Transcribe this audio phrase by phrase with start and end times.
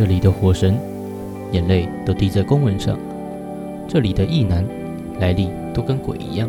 [0.00, 0.78] 这里的火神
[1.52, 2.98] 眼泪都滴在公文上，
[3.86, 4.64] 这里的异男
[5.18, 6.48] 来历都跟鬼一样。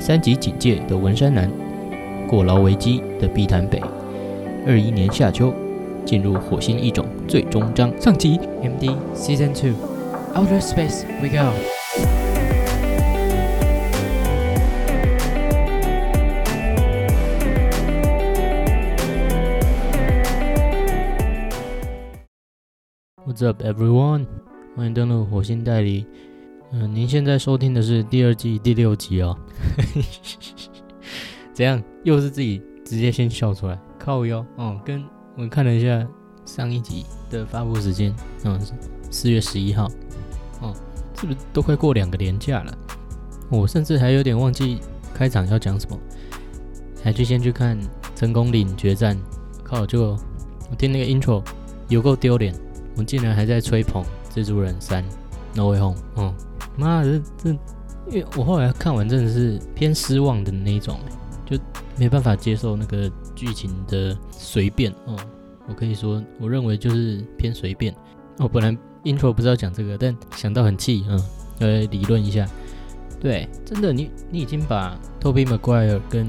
[0.00, 1.48] 三级警戒的文山南，
[2.26, 3.80] 过劳危机的碧潭北，
[4.66, 5.54] 二一年夏秋
[6.04, 7.88] 进入火星异种最终章。
[8.00, 11.75] 上集 MD Season Two，Outer Space We Go
[23.36, 24.24] ，What's up, everyone？
[24.74, 26.06] 欢迎登录火星代理。
[26.72, 29.36] 嗯、您现在收听的是第二季第六集哦。
[31.52, 31.82] 怎样？
[32.02, 34.80] 又是自己直接先笑出来，靠哟哦。
[34.86, 35.04] 跟
[35.36, 36.08] 我看了一下
[36.46, 38.14] 上一集的发布时间，
[38.44, 38.58] 嗯，
[39.10, 39.84] 四月十一号，
[40.62, 40.74] 哦，
[41.20, 42.78] 是不是都快过两个年假了？
[43.50, 44.78] 我甚至还有点忘记
[45.12, 45.98] 开场要讲什么，
[47.04, 47.78] 还去先去看
[48.14, 49.14] 成功岭决战。
[49.62, 50.16] 靠，就
[50.70, 51.44] 我听那个 intro
[51.90, 52.54] 有够丢脸，
[52.96, 55.04] 我竟然还在吹捧蜘蛛人三
[55.54, 56.34] No Way Home，嗯，
[56.76, 57.58] 妈的，这这，
[58.08, 60.98] 因为我后来看完真的是偏失望的那一种，
[61.44, 61.58] 就
[61.96, 65.16] 没办法接受那个剧情的随便，嗯，
[65.68, 67.94] 我可以说，我认为就是偏随便。
[68.38, 71.22] 我本来 intro 不是要讲这个，但想到很气，嗯，
[71.60, 72.46] 来，理论一下。
[73.18, 76.26] 对，真的，你你已经把 Toby Maguire 跟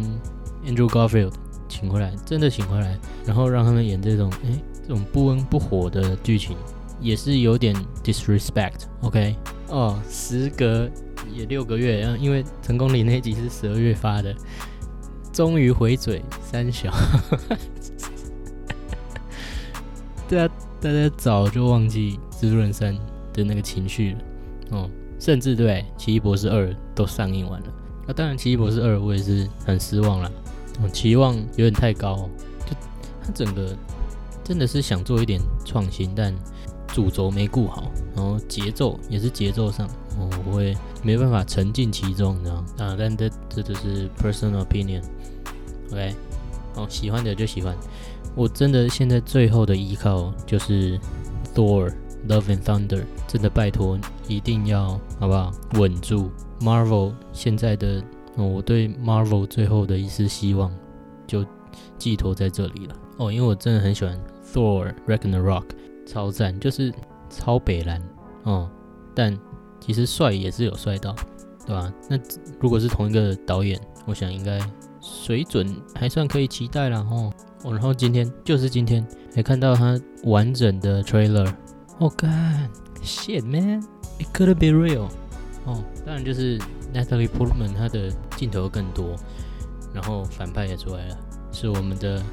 [0.66, 1.34] Andrew Garfield
[1.68, 6.56] 请回来，真的请回来，然后让他们演这种，诶，这种不温不火的剧情，
[7.02, 8.84] 也是有点 disrespect。
[9.02, 9.36] OK，
[9.68, 10.90] 哦，时隔
[11.34, 14.34] 也六个月，因为成功里那集是十二月发的，
[15.34, 16.90] 终于回嘴三小。
[20.30, 22.96] 对啊，大家早就忘记蜘蛛人三
[23.34, 24.20] 的那个情绪了，
[24.72, 27.68] 哦，甚至对奇异博士二都上映完了。
[28.08, 30.32] 那、当然，奇异博士二我也是很失望了，
[30.82, 32.30] 嗯，期望有点太高、哦，
[32.66, 32.74] 就
[33.22, 33.76] 他整个
[34.48, 36.34] 真的是想做一点创新，但
[36.88, 39.86] 主轴没顾好，然后节奏也是节奏上，
[40.18, 42.56] 我会没办法沉浸其中，你知道？
[42.78, 46.16] 啊，但这这只是 personal opinion，OK，、
[46.76, 47.76] 哦，喜欢的就喜欢。
[48.36, 50.98] 我真的现在最后的依靠就是
[51.54, 51.94] Thor
[52.30, 54.00] Love and Thunder，真的拜托
[54.30, 55.52] 一定要好不好？
[55.74, 56.32] 稳住。
[56.62, 58.02] Marvel 现在的、
[58.38, 60.74] 我对 Marvel 最后的一丝希望
[61.28, 61.46] 就
[61.98, 62.96] 寄托在这里了。
[63.18, 64.18] 哦，因为我真的很喜欢
[64.58, 65.66] Thor Ragnarok，
[66.08, 66.92] 超赞，就是
[67.30, 68.02] 超北蓝
[68.42, 68.68] 哦，
[69.14, 69.38] 但
[69.80, 71.16] 其实帅也是有帅到，
[71.64, 71.94] 对吧？
[72.10, 72.18] 那
[72.60, 74.60] 如果是同一个导演，我想应该
[75.00, 77.32] 水准还算可以期待啦哦。
[77.64, 81.48] 哦，然后今天就是今天还看到他完整的 trailer，
[82.00, 82.68] 哦干
[83.04, 85.08] ，shit man，it could be real。
[85.66, 86.58] 哦，当然就是
[86.92, 89.16] Natalie Portman 她的镜头更多，
[89.94, 91.18] 然后反派也出来了，
[91.52, 92.24] 是我们的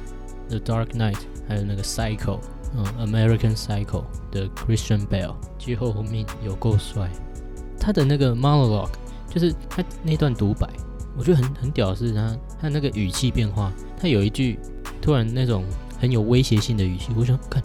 [0.49, 2.39] The Dark Knight，还有那个 Cycle，
[2.75, 7.09] 嗯，American Psycho 的 Christian Bale，最后后面有够帅，
[7.79, 8.91] 他的那个 monologue
[9.29, 10.69] 就是他那段独白，
[11.17, 14.59] 我觉得很很屌是他他那个语气变化，他有一句。
[15.01, 15.63] 突然那种
[15.99, 17.61] 很有威胁性的语气，我想看，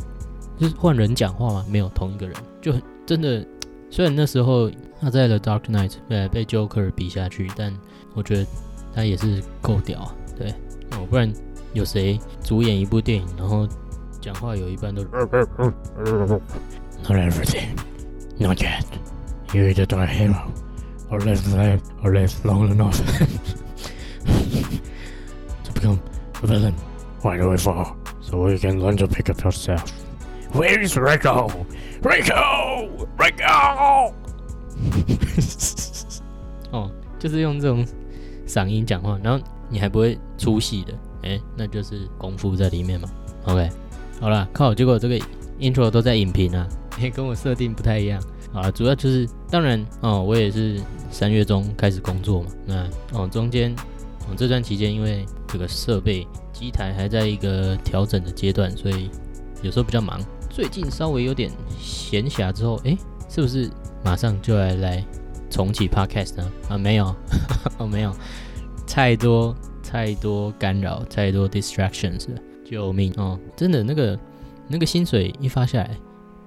[0.59, 1.65] 就是换人讲话吗？
[1.71, 3.47] 没有，同一个人就很真的。
[3.89, 4.71] 虽然那时候
[5.01, 7.75] 他在 The Dark Knight 对被 Joker 比下去，但
[8.13, 8.47] 我觉得
[8.95, 10.15] 他也是够屌啊。
[10.37, 10.51] 对，
[10.91, 11.33] 哦，不然
[11.73, 13.67] 有谁主演一部电影，然后
[14.21, 15.09] 讲话有一半都是
[17.09, 17.77] Not everything,
[18.39, 18.85] not yet.
[19.53, 20.51] You're the dark hero,
[21.11, 23.01] or live life, or live long enough
[25.65, 25.99] to become
[26.43, 26.75] a villain.
[27.23, 27.97] Why do we fall?
[28.21, 29.91] So we can learn to pick up yourself.
[30.53, 31.49] Where is Rico?
[32.03, 33.09] Rico!
[33.19, 34.13] Rico!
[36.71, 37.85] 哦，就是用这种
[38.47, 43.09] 嗓音讲话，然后你还不会出戏的，哎，那就是功夫在里面嘛。
[43.47, 43.69] OK，
[44.21, 45.19] 好了，靠，结果这个
[45.59, 46.69] intro 都在影评啊，
[47.01, 48.23] 也跟我设定不太一样
[48.53, 48.71] 啊。
[48.71, 50.81] 主要就是，当然哦，我也是
[51.11, 53.75] 三月中开始工作嘛，那哦中间
[54.29, 56.27] 哦这段期间因为这个设备。
[56.53, 59.09] 机台还在一个调整的阶段，所以
[59.63, 60.21] 有时候比较忙。
[60.51, 62.99] 最近稍微有点闲暇之后，诶，
[63.31, 63.71] 是不是
[64.05, 65.05] 马上就来来
[65.49, 66.53] 重启 Podcast 呢？
[66.69, 67.17] 啊，没有，
[67.79, 68.15] 哦，没有，
[68.87, 72.27] 太多太多干扰，太多 distractions，
[72.65, 73.39] 救命哦！
[73.57, 74.19] 真的，那个
[74.69, 75.97] 那个薪水一发下来，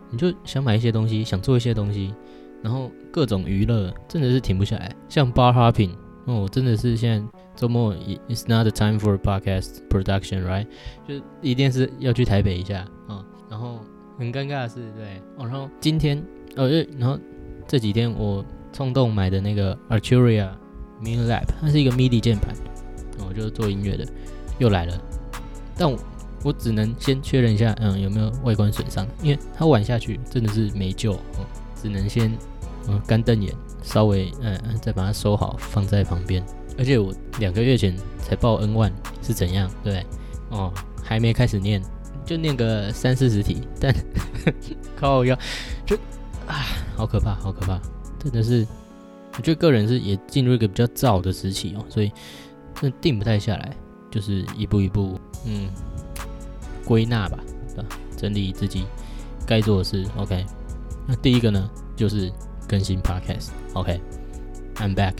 [0.09, 2.13] 你就想买一些东西，想做一些东西，
[2.61, 5.91] 然后各种娱乐真的是停不下来，像 bar hopping。
[6.25, 7.93] 哦，真的是现在周末
[8.29, 10.65] ，It's not the time for podcast production, right？
[11.05, 13.25] 就一定是要去台北一下啊。
[13.49, 13.81] 然后
[14.17, 15.45] 很尴尬的是，对哦。
[15.45, 16.23] 然后今天，
[16.55, 17.19] 呃，然后
[17.67, 18.41] 这几天我
[18.71, 20.49] 冲动买的那个 Arcturia
[21.03, 22.55] Mini Lab，它是一个 MIDI 键盘，
[23.27, 24.05] 我就做音乐的，
[24.59, 25.01] 又来了。
[25.75, 25.97] 但我
[26.43, 31.45] 我只能先确认一下，嗯，有没有外观损伤，因为它玩下去真的是没救，哦，
[31.81, 32.31] 只能先
[32.87, 36.43] 嗯干瞪眼，稍微嗯再把它收好放在旁边。
[36.77, 40.05] 而且我两个月前才报 N one 是怎样，对？
[40.49, 40.73] 哦，
[41.03, 41.81] 还没开始念，
[42.25, 43.95] 就念个三四十题，但
[44.95, 45.37] 靠要
[45.85, 45.95] 就
[46.47, 46.65] 啊，
[46.95, 47.79] 好可怕，好可怕，
[48.19, 48.67] 真的是，
[49.37, 52.11] 我觉得个人是也进入一个比较燥的时期哦，所以
[52.79, 53.75] 真的定不太下来，
[54.11, 55.69] 就是一步一步，嗯，
[56.85, 57.37] 归纳吧，
[57.77, 57.81] 啊，
[58.17, 58.85] 整理自己
[59.45, 60.05] 该做的事。
[60.17, 60.45] OK，
[61.07, 62.31] 那第一个呢，就是
[62.67, 65.13] 更新 Podcast，OK，I'm back。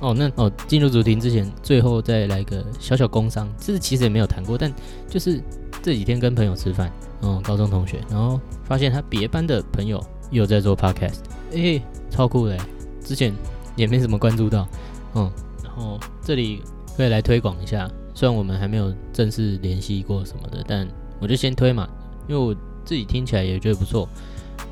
[0.00, 4.70] 哦，那哦，进入主题之前，最后再来个小小工伤，这其实也没有谈过，但
[5.08, 5.40] 就是
[5.82, 6.92] 这几天跟朋友吃饭，
[7.22, 11.20] 嗯，高中同学，然后发现他别班的朋友有在做 podcast，
[11.54, 12.58] 哎，超酷的，
[13.02, 13.32] 之前
[13.76, 14.68] 也没怎么关注到，
[15.14, 15.30] 嗯，
[15.62, 16.60] 然后这里
[16.96, 20.86] 可以来推广一下，虽然我们还没有正式联系过什么的，但
[21.20, 21.88] 我就先推嘛，
[22.28, 22.54] 因为我
[22.84, 24.08] 自己听起来也觉得不错，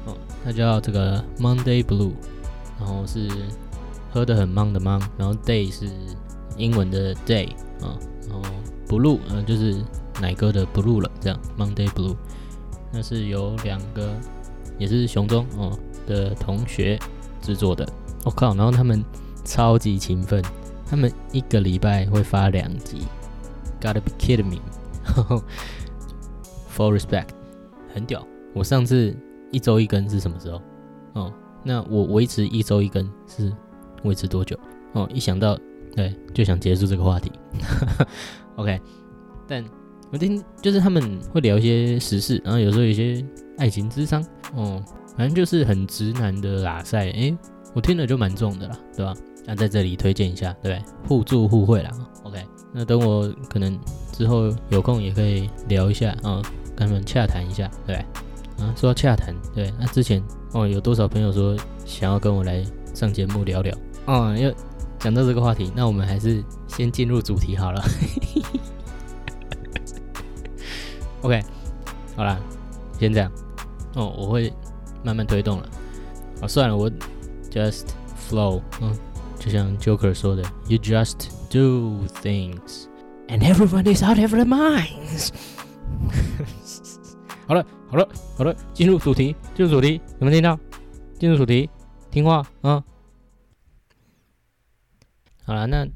[0.07, 2.13] 哦，它叫这个 Monday Blue，
[2.79, 3.29] 然后是。
[4.15, 5.89] 喝得很忙的忙，然后 day 是
[6.59, 7.49] 英文的 day
[7.81, 7.97] 啊，
[8.29, 8.43] 然后
[8.87, 9.83] blue 嗯就是
[10.21, 12.15] 奶哥的 blue 了，这样 Monday Blue，
[12.93, 14.13] 那是由两个
[14.79, 16.99] 也是熊中哦的同学
[17.41, 17.89] 制作的，
[18.27, 19.03] 我靠，然后他们
[19.47, 20.45] 超级勤奋，
[20.93, 23.07] 他们一个礼拜会发两集
[23.81, 25.43] ，Gotta be kidding me，For
[26.95, 27.29] respect，
[27.95, 28.23] 很屌，
[28.53, 29.17] 我上次
[29.51, 30.61] 一周一根是什么时候？
[31.15, 31.33] 哦，
[31.65, 33.51] 那我维持一周一根是。
[34.05, 34.55] 维持多久？
[34.93, 35.59] 哦，一想到
[35.97, 37.33] 对，就想结束这个话题。
[38.57, 38.79] OK，
[39.49, 39.65] 但
[40.11, 43.25] 我听就是他们会聊一些时事，然后有时候有一些
[43.57, 44.23] 爱情之商，
[44.55, 44.85] 哦，
[45.17, 47.11] 反正就是很直男的拉塞。
[47.13, 47.35] 诶，
[47.73, 49.15] 我听了就蛮重的啦，对吧？
[49.45, 50.85] 那在这里推荐一下，对不对？
[51.09, 51.91] 互助互惠啦。
[52.23, 52.43] OK，
[52.73, 53.79] 那等我可能
[54.13, 56.41] 之后有空也可以聊一下啊，
[56.77, 58.07] 跟他们洽谈一下，对不对？
[58.65, 60.23] 啊，说到洽谈，对，那之前
[60.53, 63.77] 哦，有多少朋友说想要跟我来上节目聊聊？
[64.07, 64.51] 哦，要
[64.99, 67.83] 讲到这个话题，那我们还是先进入主题好了。
[71.23, 71.43] OK，
[72.17, 72.39] 好啦，
[72.99, 73.31] 先这样。
[73.95, 74.53] 哦，我会
[75.05, 75.69] 慢慢推动了。
[76.41, 76.91] 哦，算了，我
[77.51, 77.87] just
[78.29, 78.61] flow。
[78.81, 78.97] 嗯，
[79.45, 82.85] 就像 Joker 说的，You just do things
[83.27, 85.31] and everyone is out of their minds。
[87.49, 88.09] 好了，好了，
[88.39, 90.57] 好了，进入主题，进入主题，有没有听到？
[91.19, 91.69] 进入主题，
[92.09, 92.85] 听话啊。
[95.43, 95.89] 好了，那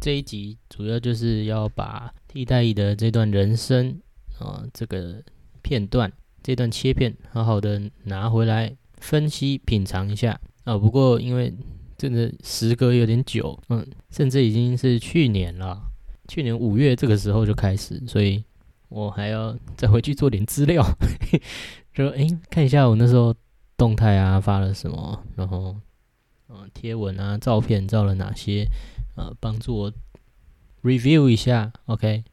[0.00, 4.00] 这一集主要就是要把替代役的这段人生
[4.38, 5.22] 啊，这个
[5.60, 6.10] 片段、
[6.42, 10.78] 这段切片，好好的拿回来分析品尝一下啊。
[10.78, 11.52] 不过因为
[11.98, 15.78] 真的时隔有点久，嗯，甚至已经是去年了，
[16.28, 18.42] 去年五月这个时候就开始，所以
[18.88, 20.82] 我还要再回去做点资料，
[21.92, 23.34] 就诶看一下我那时候
[23.76, 25.76] 动态啊发了什么，然后。
[26.50, 28.66] 嗯，贴文啊，照片照了哪些？
[29.16, 29.92] 呃，帮助我
[30.82, 32.24] review 一下，OK，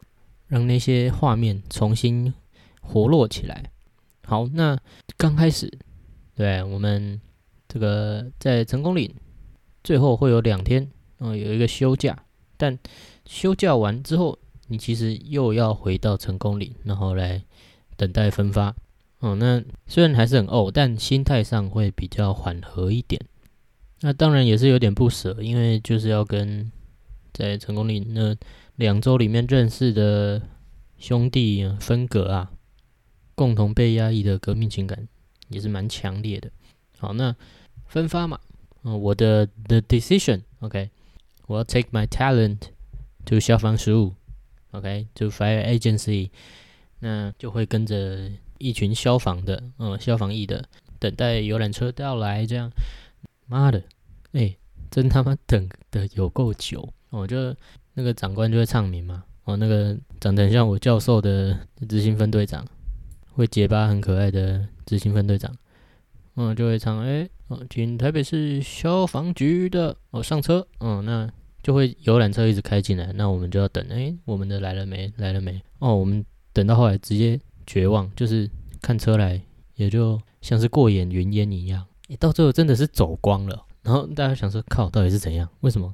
[0.48, 2.34] 让那些画面重新
[2.80, 3.72] 活络起来。
[4.26, 4.80] 好，那
[5.18, 5.70] 刚开始，
[6.34, 7.20] 对我们
[7.68, 9.14] 这个在成功岭
[9.86, 10.90] 最后会有两天，
[11.20, 12.26] 嗯，有一个休假，
[12.58, 12.78] 但
[13.28, 14.38] 休假完之后，
[14.68, 17.44] 你其实又要回到成功岭，然后来
[17.96, 18.76] 等待分发。
[19.20, 23.22] 哦，那虽然还是很呕，但心态上会比较缓和一点。
[24.02, 26.72] 那当然也是有点不舍，因为就是要跟
[27.32, 28.36] 在成功岭那
[28.76, 30.42] 两周里面认识的
[30.98, 32.52] 兄弟分隔啊，
[33.36, 35.08] 共同被压抑的革命情感
[35.50, 36.52] 也是蛮强烈的。
[36.98, 37.36] 好，那
[37.86, 38.40] 分发嘛，
[38.88, 40.92] 嗯，我的 the decision，OK，
[41.48, 42.58] 我要 take my talent
[43.26, 44.14] to 消防事务
[44.72, 46.30] ，OK，to fire agency，
[47.00, 50.64] 那就会跟着一群消防的，嗯，消防役的，
[51.00, 52.72] 等待游览车到来，这样，
[53.48, 53.82] 妈的！
[54.34, 54.56] 哎，
[54.92, 56.88] 真他妈等的有够久！
[57.10, 57.56] 我就
[57.96, 61.58] 那个长官就会唱名嘛，哦，那个长得很像我教授的
[61.90, 62.64] 执行分队长，
[63.34, 65.52] 会结巴很可爱的执行分队长，
[66.36, 71.32] 嗯，就会唱哎，哦，请台北市消防局的哦上车，嗯，那
[71.64, 75.12] 就会游览车一直开进来，那我们就要等，哎，我们的来了没？
[75.18, 75.62] 来了没？
[75.80, 76.24] 哦，我们
[76.54, 78.50] 等到后来直接绝望，就是
[78.82, 79.42] 看车来，
[79.76, 83.66] 也就像是过眼云烟一样，哎，到最后真的是走光了。
[83.82, 85.48] 然后大家想说，靠，到底是怎样？
[85.62, 85.94] 为什么？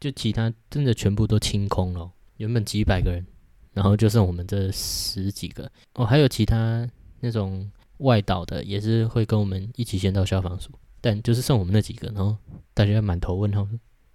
[0.00, 3.24] 就其他真的全部都清空了，原本几百个人，
[3.72, 5.70] 然后就剩我们这十几个。
[5.94, 6.88] 哦，还有其他
[7.20, 12.08] 那种外岛的，也是会跟我们一起先到消防署，但就是剩我们那几个。
[12.08, 12.36] 然后
[12.74, 13.66] 大家满头问号，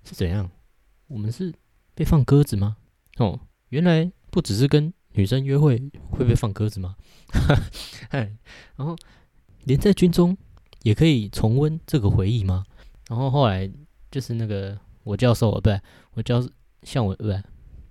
[0.03, 0.49] 是怎样？
[1.07, 1.53] 我们是
[1.93, 2.77] 被放鸽子吗？
[3.17, 6.95] 哦，原来不只是跟女生约会会被放鸽子吗？
[8.11, 8.35] 哎，
[8.75, 8.95] 然后
[9.65, 10.37] 连在军中
[10.83, 12.63] 也可以重温这个回忆吗？
[13.09, 13.69] 然后后来
[14.09, 15.79] 就是那个我教授，不对，
[16.13, 16.41] 我教
[16.83, 17.33] 像我，不对，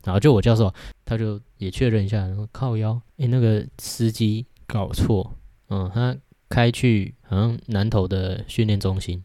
[0.04, 0.72] 然后就我教授，
[1.04, 5.34] 他就也确认一下，然后靠腰，诶，那个司机搞错，
[5.70, 6.16] 嗯，他
[6.48, 9.24] 开去好像南投的训练中心，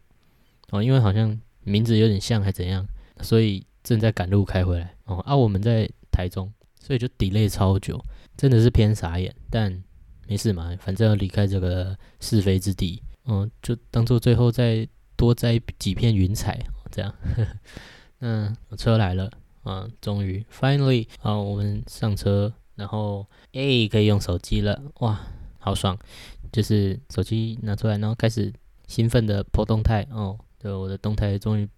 [0.70, 2.86] 哦，因为好像名字有点像还怎样，
[3.20, 6.50] 所以正在赶路开回来，哦，啊，我们在台中，
[6.80, 8.02] 所以就 delay 超久，
[8.36, 9.82] 真的是偏傻眼，但
[10.26, 16.58] 没事嘛，反正要离开这个是非之地，嗯，就当做最后再多摘几片云彩，
[16.90, 17.14] 这样，
[18.18, 19.30] 那车来了。
[19.66, 25.20] 啊，终于，finally，好，我们上车，然后，哎，可以用手机了，哇，
[25.58, 25.98] 好爽，
[26.56, 28.50] 就是手机拿出来，然后开始
[28.86, 31.68] 兴奋的破动态，哦，对，我的动态终于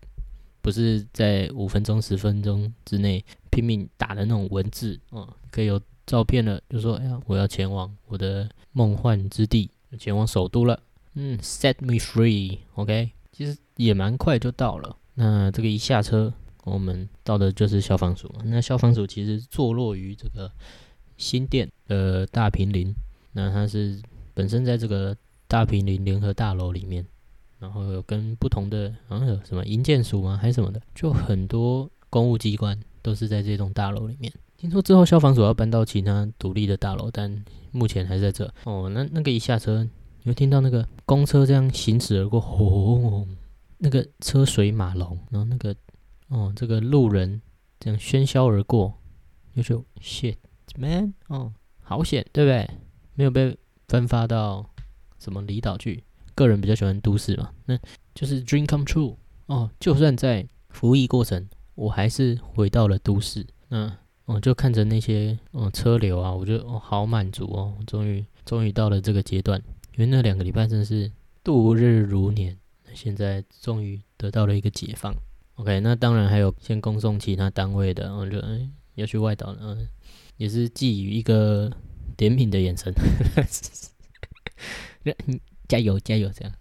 [0.63, 9.69] 不是在五分钟、十分钟之内拼命打的那种文字，哦，可以有照片了，就说，哎呀，我要前往我的梦幻之地，
[9.99, 10.81] 前往首都了，
[11.15, 16.33] 嗯，set me free，OK，其实也蛮快就到了，那这个一下车。
[16.65, 20.53] 我们到的就是消防署，那消防署其实坐落于这个
[21.17, 22.95] 新店的大平林，
[23.33, 23.99] 那它是
[24.39, 25.17] 本身在这个
[25.49, 27.05] 大平林联合大楼里面，
[27.59, 34.33] 然后有跟不同的，好像有什么营建署吗，还是什么的，就很多公务机关都是在这栋大楼里面。
[34.57, 38.49] 听说之后消防署要搬到其他独立的大楼，但目前还在这。
[38.63, 39.83] 哦，那那个一下车，
[40.23, 43.27] 你会听到那个公车这样行驶而过，轰，
[43.79, 45.75] 那个车水马龙，然后那个。
[46.29, 47.41] 哦，这个路人
[47.81, 48.93] 这样喧嚣而过，
[49.57, 50.37] 就说 shit
[50.77, 51.51] man，哦，
[51.83, 52.69] 好险，对不对？
[53.15, 53.57] 没有被
[53.89, 54.65] 分发到
[55.19, 56.05] 什么离岛去。
[56.35, 57.77] 个人比较喜欢都市嘛，那
[58.15, 59.17] 就是 dream come true。
[59.47, 63.45] 哦，就算在服役过程，我还是回到了都市。
[63.69, 63.93] 那
[64.25, 69.61] 我就看着那些哦车流啊，我觉得哦好满足哦，终于终于到了这个阶段。
[69.97, 71.11] 因为那两个礼拜真的是
[71.43, 72.57] 度日如年，
[72.95, 75.13] 现在终于得到了一个解放。
[75.57, 79.77] OK，那当然还有先恭送其他单位的，我就哎要去外岛了，
[80.37, 81.73] 也是寄予一个
[82.19, 82.93] 点品的眼神，
[85.67, 86.53] 加油加油这样。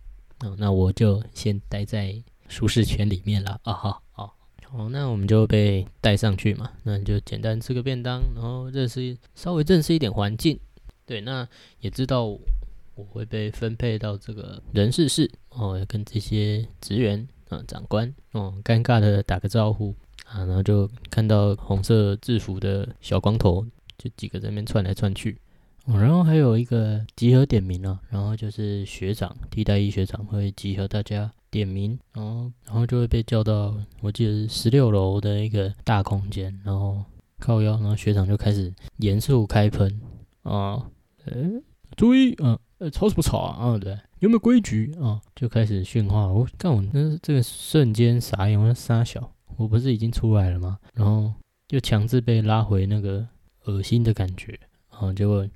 [0.46, 2.16] 哦，那我就先待在
[2.48, 3.60] 舒适圈里面了。
[3.64, 10.58] 啊好，好，好，那我们就被带上去嘛，那就简单吃个便当，然后认识稍微认识一点环境。
[11.06, 11.46] 对，那
[11.82, 17.28] 也知道我会被分配到这个人事室，哦，跟这些职员。
[17.50, 19.96] 啊，长官哦，尴尬的打个招呼
[20.26, 23.66] 啊，然后就看到红色制服的小光头，
[23.98, 25.40] 就几个在那边窜来窜去，
[25.88, 37.03] 然后还有一个集合点名了，然后就是学长替代一学长会集合大家点名，然后然后就会被叫到，我记得是十六楼的一个大空间，然后
[37.39, 40.01] 靠腰，然后学长就开始严肃开喷
[40.44, 40.89] 啊，
[41.25, 41.62] 呃，
[41.96, 43.98] 注意啊，呃，吵什么吵啊，啊，对。
[44.20, 45.22] 有没有规矩啊？
[45.36, 46.25] 就开始训话。
[46.25, 50.79] 我干我那这个瞬间傻眼，我傻小，我不是已经出来了吗？
[50.96, 51.32] 然后
[51.67, 53.27] 就强制被拉回那个
[53.65, 54.60] 恶心的感觉。
[54.89, 55.48] 然后结果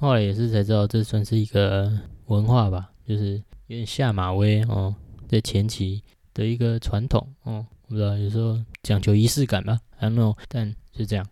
[0.00, 1.92] 后来也是才知道，这算是一个
[2.26, 3.34] 文化吧，就是
[3.66, 4.94] 有点下马威哦，
[5.28, 6.02] 在前期
[6.32, 7.66] 的一个传统哦。
[7.86, 11.26] 不知道有时候讲求仪式感吧，I don't know，但是这样。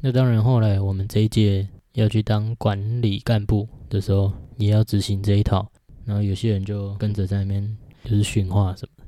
[0.00, 5.70] 那当然，后来我们这一届要去当管理干部的时候，也要执行这一套。
[6.06, 9.06] 然后有些人就跟着在那边就是训话什么的，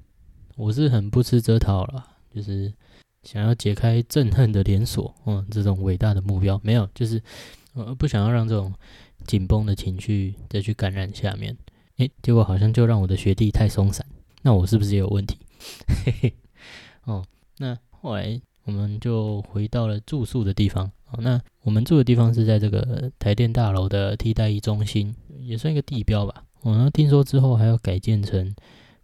[0.56, 2.04] 我是很不吃这套了，
[2.34, 2.70] 就是
[3.22, 7.22] 想要解开憎恨的连锁，嗯，这种伟大的目标没有，就是
[7.74, 8.72] 呃不想要让这种
[9.26, 11.56] 紧绷的情绪再去感染下面，
[11.98, 14.06] 诶，结果好像就让我的学弟太松散，
[14.42, 15.36] 那我是不是也有问题？
[16.04, 16.34] 嘿嘿，
[17.04, 17.24] 哦，
[17.58, 26.44] 那后来我们就回到了住宿的地方，哦，那我们住的地方是在这个台电大楼的替代役中心，也算一个地标吧。
[26.62, 28.54] 我呢听说之后还要改建成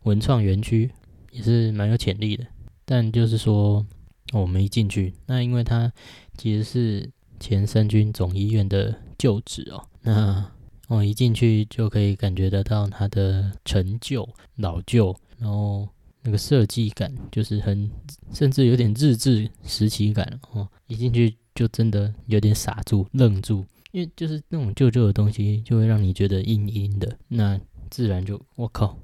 [0.05, 0.91] 文创园区，
[1.31, 2.47] 也是蛮有潜力的。
[2.85, 3.87] 但就是说，
[4.33, 5.93] 我们一进去，那因为它
[6.37, 10.45] 其实是前三军总医院的旧址哦，那
[10.89, 15.89] 我一进去就可以感觉得到它的陈旧、老旧，然后
[16.23, 17.91] 那个设计感就是很，
[18.33, 20.69] 甚至有点日治时期感哦。
[20.87, 23.65] 一进去就真的有点傻住、愣住。
[23.93, 28.97] 因为就是那种旧旧的东西，就会让你觉得阴阴的，那自然就我靠，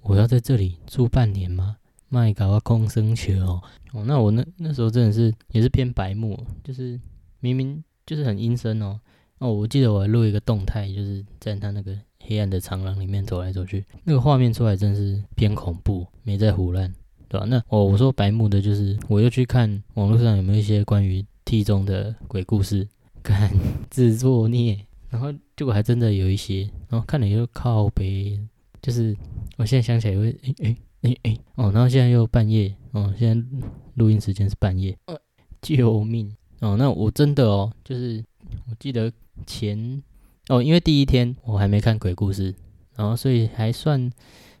[0.00, 1.76] 我要在这里住半年吗？
[2.08, 7.00] 卖搞个空生球哦，哦，那我那那时候真的是也是偏白目，就是
[7.38, 9.00] 明明就是很阴森哦，
[9.42, 16.92] 哦，我记得我还录一个动态，就是在他那个黑暗的长廊里面走来走去，那个画面出来真是偏恐怖，没在胡乱，
[17.28, 17.46] 对吧？
[17.48, 22.88] 那哦，我说白目的就是我又去看网络上有没有一些关于 T 中的鬼故事。
[23.24, 23.48] 看
[23.88, 28.36] 自作孽，然后结果还真的有一些，然后看了又靠背，
[28.80, 29.16] 就是
[29.56, 33.58] 我现在想起来会诶诶诶诶哦，然后现在又半夜哦，现在
[33.94, 35.16] 录音时间是半夜，呃，
[35.60, 36.76] 救命哦！
[36.76, 38.24] 那我真的哦，就是
[38.68, 39.12] 我记得
[39.46, 40.02] 前
[40.48, 42.54] 哦，因为第一天我还没看鬼故事，
[42.96, 44.10] 然后所以还算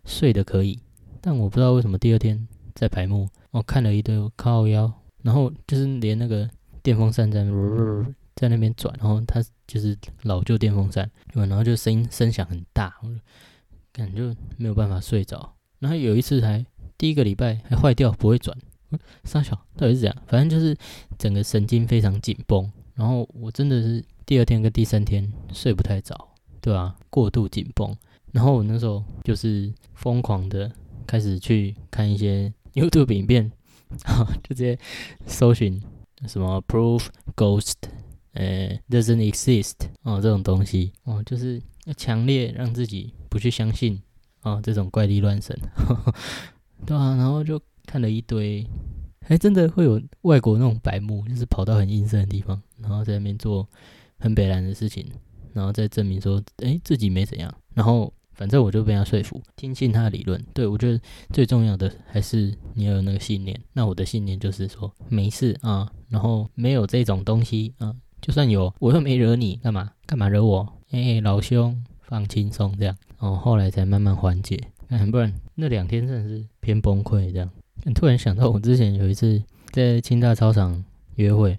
[0.04, 0.78] 睡得可以，
[1.20, 4.92] 但我不知道为什么第二天在排幕，我看了一堆靠腰，
[5.22, 6.48] 然后就是连那个
[6.82, 7.44] 电风扇在
[8.34, 12.94] 在那边转，然后它就是老旧电风扇，然后就声音声响很大，
[13.92, 15.54] 感觉没有办法睡着。
[15.78, 16.64] 然后有一次还
[16.96, 18.56] 第一个礼拜还坏掉，不会转，
[19.24, 20.16] 傻小到底是怎样？
[20.26, 20.76] 反正就是
[21.18, 22.70] 整个神经非常紧绷，
[23.02, 26.16] 然后我真的是第二天跟第三天睡不太着，
[26.60, 26.94] 对吧？
[27.10, 27.92] 过度紧绷，
[28.30, 30.70] 然后我那时候就是疯狂的
[31.04, 33.50] 开始去看一些 YouTube 影片，
[34.44, 34.78] 就直接
[35.26, 35.82] 搜寻
[36.28, 37.74] 什么 Proof Ghost，
[38.34, 44.00] 呃，Doesn't Exist 哦这种东西哦，就是要强烈让自己不去相信。
[44.44, 45.58] 哦，这种怪力乱神，
[46.86, 48.64] 对啊，然后就看了一堆，
[49.32, 53.66] 还真的会有外国那种白目，就是跑到很阴森的地方，然后在那边做
[54.18, 55.10] 很北蓝的事情，
[55.54, 57.50] 然后再证明说，哎，自己没怎样。
[57.72, 60.38] 然后反正我就被他说服，听信他的理论。
[60.52, 61.00] 对我觉得
[61.32, 63.58] 最重要的还是你要有那个信念。
[63.72, 70.80] 那我的信念就是说，没事啊，然后没有这种东西啊，就算有，我又没惹你，干嘛干嘛惹我？
[70.90, 71.82] 哎，老兄。
[72.02, 74.60] 放轻松，这样哦，后后来才慢慢缓解。
[74.88, 77.32] 嗯，不然那两天真的是偏崩溃。
[77.32, 77.48] 这样，
[77.94, 80.84] 突然想到我之前有一次在清大操场
[81.16, 81.58] 约会，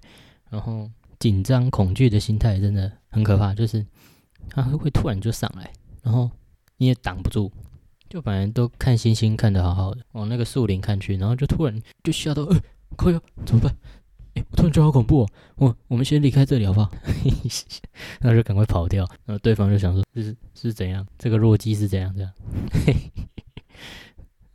[0.50, 3.84] 然后紧张恐惧的心态真的很可怕，就是
[4.48, 5.70] 它会突然就上来，
[6.02, 6.30] 然后
[6.78, 7.50] 你也挡不住。
[8.08, 12.60] 就反正都看星星看得好好的，往那个树林看去，然后就突然就吓到，呃，
[12.96, 13.76] 快要怎么办？
[14.34, 15.30] 哎，我突然觉得好恐怖哦！
[15.56, 16.92] 我我们先离开这里好不好？
[18.20, 19.04] 然后就赶快跑掉。
[19.24, 21.04] 然后对方就想说：“是是怎样？
[21.18, 22.14] 这个弱鸡是怎样？
[22.14, 22.32] 这样？”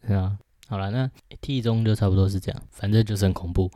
[0.08, 0.38] 是啊，
[0.70, 1.10] 好了，那
[1.42, 3.70] T 中就差不多是这样，反正就是很恐怖。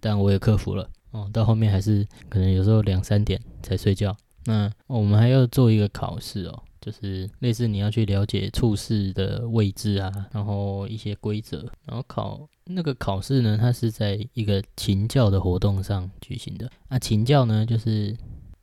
[0.00, 1.30] 但我也克服了哦。
[1.32, 4.14] 到后面还是可能有时候两三点才睡觉。
[4.44, 6.62] 那我们还要做一个考试哦。
[6.80, 16.68] 就是类似你要去了解处事的位置啊，然后一些规则，然后考那个考试呢，它是在一个勤教的活动上举行的。
[16.88, 18.16] 啊，勤教呢，就是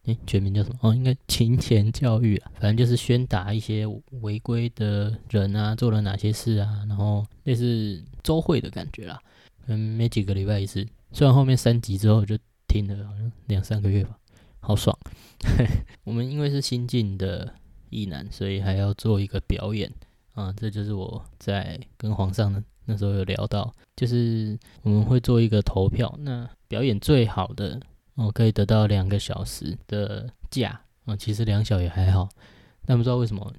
[0.10, 0.80] 诶，全名叫什么？
[0.82, 3.86] 哦，应该勤前教育啊，反正就是宣达一些
[4.22, 9.20] 违规的人啊做了哪些事啊，然后类似周会的感觉啦。
[9.68, 10.86] 嗯，每几个礼拜一次。
[11.12, 14.18] 虽然后面三级之后就停了，好像两三个月吧，
[14.60, 14.98] 好爽。
[16.04, 17.54] 我们因为是新进的。
[17.92, 19.92] 意男，所以还要做一个表演
[20.36, 20.54] 啊！
[20.56, 27.82] 这就是我在跟皇上那时候有聊到，就是我们会做一个投票，那表演最好的
[28.20, 31.16] 哦，可以得到两个小时的假啊。
[31.16, 32.28] 其实两小也还好，
[32.86, 33.54] 但不知道为什么，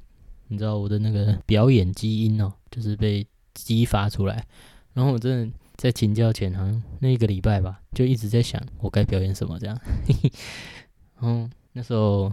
[0.49, 4.47] 你知道我的那个表演基因哦，就是被激发出来。
[4.93, 9.81] 然后我真的在请教前，好像那一个礼拜吧，就一直在想我该表演什么这样。
[11.19, 12.33] 然后那时候。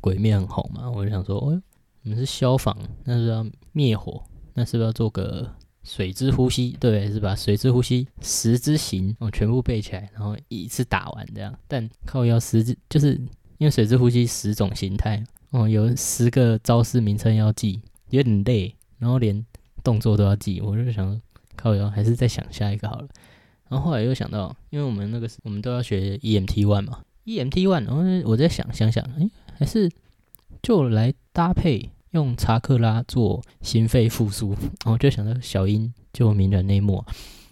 [0.00, 1.60] 鬼面很红嘛，我就想说，哦，
[2.04, 4.22] 我们是消防，那是要灭火，
[4.54, 5.52] 那是不是要做个
[5.88, 6.76] 水之呼吸？
[6.78, 7.34] 对，是吧？
[7.34, 11.58] 水之呼吸十之行，哦，全部背起来，然后一次打完这样。
[11.66, 13.14] 但靠要十，就是
[13.56, 19.44] 因为水之呼吸十种形态，哦，有十个招式名称要记，有点累，然后连
[19.82, 20.60] 动作都要记。
[20.60, 21.18] 我就想
[21.56, 23.08] 靠腰，还是再想下一个好了。
[23.68, 29.28] 然后后来又想到，因为我们那个我们都要学 EMT one 嘛，EMT one，然后我在想想想，哎。
[29.58, 29.90] 还是
[30.62, 34.50] 就来搭配用查克拉做心肺复苏，
[34.84, 37.04] 然 后就想到小樱救名人内幕，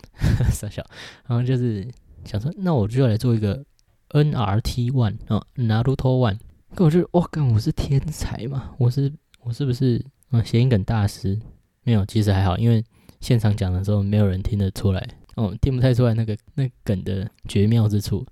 [0.51, 0.85] 傻笑，
[1.27, 1.87] 然后就是
[2.25, 3.64] 想说，那我就要来做一个
[4.11, 6.38] NRT One 啊，Naruto One。
[6.75, 8.75] 可我觉得，哇，干，我是天才嘛？
[8.79, 10.42] 我是我是不是啊？
[10.42, 11.38] 谐音梗大师？
[11.83, 12.85] 没有，其实还好，因为
[13.21, 18.27] 现场讲的时候没有人听得出来，哦，听不太出来那个那梗的绝妙之处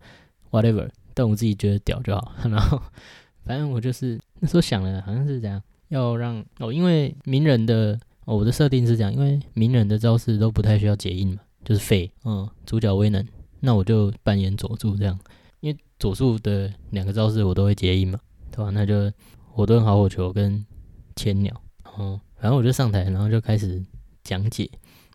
[0.50, 0.88] ，whatever。
[1.14, 2.80] 但我自己觉得屌就好， 然后。
[3.46, 5.62] 反正我就是那时候想了，好像是这样，
[5.94, 13.24] 要让哦，因为鸣人的哦，我的设定是这样，因为鸣人的招式都不太需要结印嘛，就是废，嗯，主角威能，
[13.60, 15.18] 那我就扮演佐助这样，
[15.60, 18.18] 因为佐助的两个招式我都会结印嘛，
[18.50, 18.70] 对吧？
[18.70, 19.10] 那就
[19.50, 20.64] 火遁好火球跟
[21.16, 21.54] 千鸟，
[21.96, 23.82] 哦，反正我就上台，然后就开始
[24.22, 24.68] 讲解，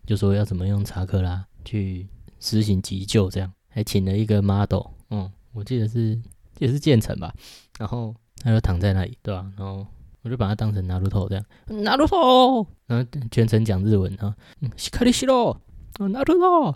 [0.06, 6.18] 就说要怎么用查克拉去实行急救，这样，还请了一个 model，嗯，我记得是
[6.58, 7.34] 也是建成吧。
[7.78, 9.50] 然后他就躺在那里，对吧？
[9.56, 9.86] 然后
[10.22, 11.44] 我就把它当成拿鲁头这样，
[11.82, 14.34] 拿鲁头，然后全程讲日文啊，
[14.76, 15.58] 西卡利西罗，
[15.98, 16.74] 拿鲁头，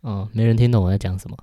[0.00, 1.36] 哦，没人听懂我在讲什么。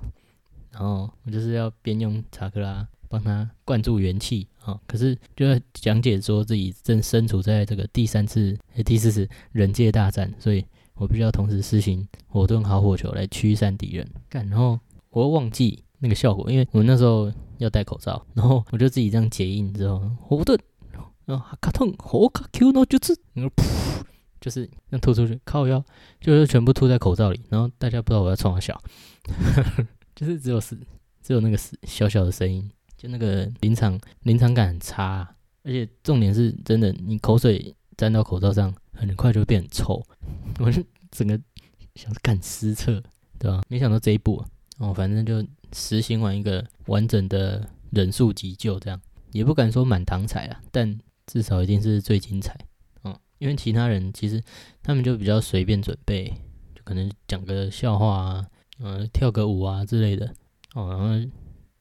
[0.71, 4.77] 然后我就是要边用查克拉帮他灌注元气啊。
[4.87, 14.09] 可是就要讲解说自己正身处在这个第三次、第四次人界大战，所以我必须要同时施行火遁好火球来驱散敌人。
[14.29, 14.79] 干，然后
[15.11, 20.59] 我又忘记那个效果，因为我那时候要戴口罩，然后我就自己这样结印之后，火遁，
[21.25, 24.03] 然后卡痛火卡 Q 呢就是，然后噗，
[24.39, 25.83] 就是那吐出去，靠腰，
[26.19, 28.81] 就是全部吐在口罩里，然后大家不知道我在冲啥笑，
[30.15, 30.77] 就是只有是
[31.21, 40.01] 只有那个小小的声音，就那个临场临场感很差，而且重点是真的，你口水沾到口罩上，很快就会变臭，
[40.59, 41.39] 我就整个
[41.95, 43.01] 想干失策，
[43.39, 43.63] 对吧？
[43.67, 44.43] 没想到这一步。
[44.77, 48.99] 哦，反正就实行完一个完整的忍术急救，这样
[49.31, 52.57] 也不敢说满堂彩啊，但至少一定是最精彩。
[53.03, 54.41] 嗯，因为其他人其实
[54.81, 56.29] 他们就比较随便准备，
[56.75, 58.47] 就可能讲个笑话啊，
[58.79, 60.33] 嗯，跳个舞啊之类的。
[60.73, 61.31] 哦，然后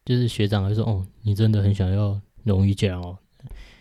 [0.04, 3.18] 就是学长会说，哦，你真的很想要荣誉奖哦。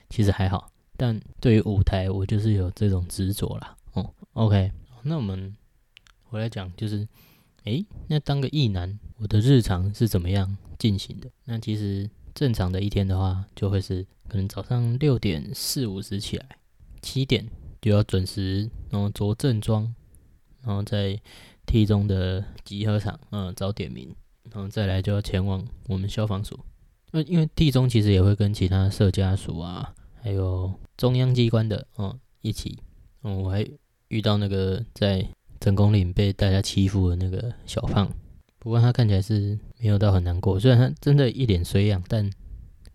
[0.09, 3.75] 其实还好，但对于舞台，我就是有这种执着啦。
[3.93, 4.71] 哦，OK，
[5.03, 5.55] 那我们
[6.23, 7.07] 回来讲，就是。
[7.65, 11.31] 诶，那当个艺男，我的日常是怎么样进行的？
[11.45, 16.57] 那其实正常的一天的话，就会是可能早上六点四五十起来，
[17.01, 17.47] 七点
[17.81, 19.93] 就要准时，然后着正装，
[20.61, 21.19] 然后在
[21.65, 24.15] T 中的集合场，嗯，早点名，
[24.51, 26.59] 然后再来就要前往我们消防署。
[27.11, 32.79] 那因为 T 中其实也会跟其他社家属啊，还有中央机关的，嗯，一起。
[33.23, 33.67] 嗯，我还
[34.07, 35.27] 遇到那个在。
[35.61, 38.11] 成功岭被大家欺负的那个小胖，
[38.59, 42.31] 不过他看起来是没有到很难过，虽然他真的一脸衰样，但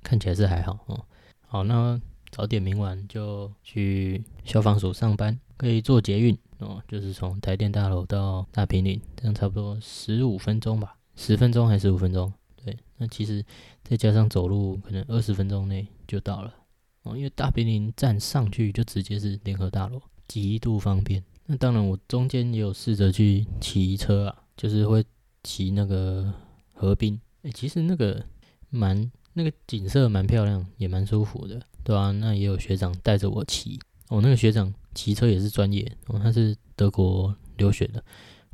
[0.02, 1.04] 看起来是还好哦。
[1.46, 12.32] 好，那早点名完就去消防署上班，可以坐捷运哦，就是从台电大楼到大平岭，这样差不多十五分钟吧，十分钟还是十五分钟？
[12.64, 13.44] 对，那其实
[13.84, 16.54] 再加上走路，可能二十分钟内就到了
[17.02, 21.22] 哦，因为大平岭站上去就直接是联合大楼，极度方便。
[21.44, 25.04] 那当然，我中间也有试着去骑车啊，就是会
[25.42, 26.32] 骑那个
[26.78, 27.20] 河滨。
[27.42, 28.24] 哎，其实那个
[28.70, 38.02] 蛮那个景色蛮漂亮，也蛮舒服的，对啊，那也有学长带着我骑，哦，那个学长骑车也是专业，哦，他是德国留学的，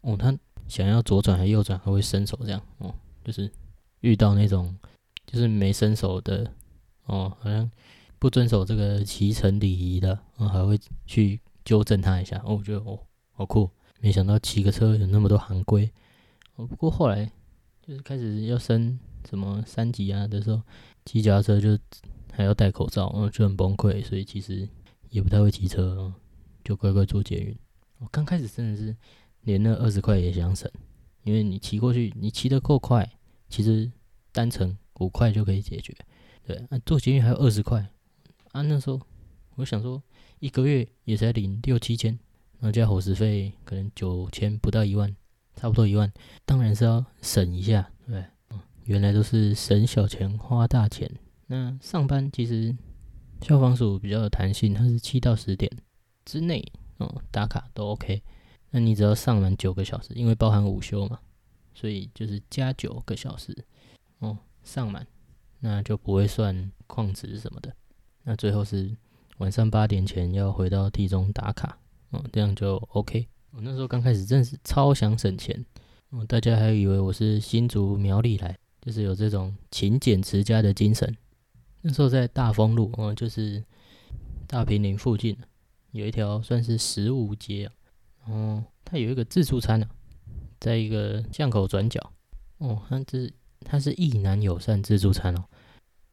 [0.01, 3.51] 哦，他想要左转还右转还会伸手这样，哦，就是
[4.01, 4.75] 遇到那种
[5.27, 6.51] 就是没伸手的，
[7.07, 7.71] 哦，好像
[8.19, 11.41] 不遵守这个骑乘礼仪的，哦，还会去。
[11.65, 12.99] 纠正他一下，哦，我觉得哦，
[13.33, 15.91] 好酷，没想到骑个车有那么多行规。
[16.57, 17.33] 哦，不过后来
[17.87, 20.63] 就是开始要升什么三级啊的时候，
[21.05, 21.79] 骑脚踏车就
[22.33, 24.67] 还要戴口罩，哦，就很崩溃，所以其实
[25.11, 26.13] 也不太会骑车，
[26.65, 27.55] 就乖乖坐捷运。
[27.99, 28.97] 我刚开始真的是
[29.43, 30.71] 连那二十块也想省，
[31.25, 33.09] 因为你骑过去，你骑得够快，
[33.51, 33.91] 其实
[34.33, 35.95] 单程五块就可以解决。
[36.47, 37.87] 对，啊，坐捷运还有二十块，
[38.53, 39.01] 啊，那时候
[39.57, 40.03] 我想说。
[40.41, 42.11] 一个月也才领六七千，
[42.59, 45.15] 然后加伙食费可能九千不到一万，
[45.55, 46.13] 差不多一万，
[46.45, 51.11] 当然是要省一下，对嗯，原来都是省小钱花大钱。
[51.47, 52.77] 那上班其实
[53.41, 55.71] 消防署比较有弹性，它是七到十点
[56.25, 56.65] 之内
[56.99, 58.23] 哦打卡都 OK。
[58.71, 61.19] 那你只要上满九个小时，因为包含午休嘛，
[61.75, 63.57] 所以就是加九个小时
[64.19, 65.07] 哦上满，
[65.61, 67.75] 那就不会算旷值什么的。
[68.23, 68.97] 那最后是。
[69.39, 71.77] 晚上八点前要回到地中打卡，
[72.11, 73.27] 哦，这样就 OK。
[73.55, 75.65] 我那时候刚开始真的是超想省钱，
[76.11, 81.17] 哦，大家还以为我是新竹苗栗来，就是有这种勤俭持家的精神。
[81.81, 83.63] 那时候在大丰路，哦，就是
[84.49, 85.37] 大平林附近，
[85.93, 87.71] 有一条算是食物街，
[88.27, 89.89] 哦，它有一个自助餐啊，
[90.59, 92.13] 在一个巷口转角，
[92.59, 95.45] 哦，它这它是意南友善自助餐哦。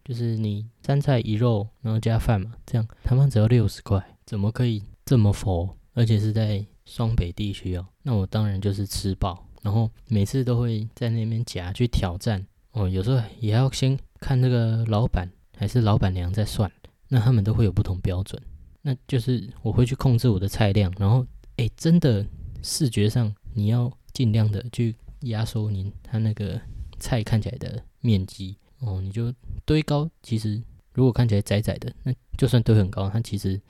[0.04, 5.76] 就是你三菜一肉，然后加饭嘛，这样他们只要六十块，怎么可以这么佛？
[5.94, 12.90] 而且是在双北地区哦，那我当然就是吃饱，然后每次都会在那边夹去挑战哦。
[12.90, 16.70] 有时候也要先看那个老板还是老板娘在算，
[17.08, 18.42] 那他们都会有不同标准。
[18.82, 21.26] 那就是我会去控制我的菜量，然后
[21.56, 22.28] 哎，真的
[22.62, 26.60] 视觉上你要尽量的去压缩您他那个
[27.00, 28.58] 菜看起来的面积。
[28.80, 30.62] 哦，你就堆高，其实
[30.94, 33.62] 如果看起来窄窄的，那就算堆很高，它其实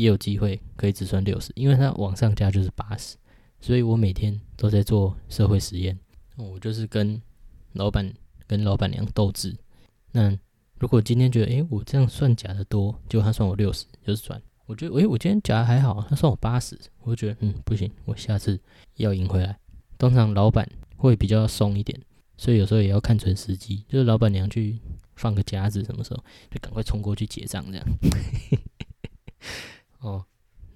[0.00, 3.18] 也有机会可以只算六十，因为它往上加就是八十。
[3.60, 5.98] 所以我每天都在做社会实验，
[6.36, 7.20] 我就是跟
[7.74, 8.10] 老板
[8.46, 9.54] 跟老板娘斗智。
[10.10, 10.34] 那
[10.78, 14.40] 如果今天觉得，诶，我这样算假的多，就他算我六十，就是算。
[14.64, 18.58] 我觉得，诶，我今天假的还好，他算我八十，我就觉得，嗯，不行，我下次
[18.96, 19.58] 要赢回来。
[19.98, 22.00] 通常老板会比较松一点。
[22.38, 24.78] 所以有时候也要看准时机，就是老板娘去
[25.16, 27.86] 放个夹子，什么时候就赶快冲过去结账这样。
[30.00, 30.24] 哦，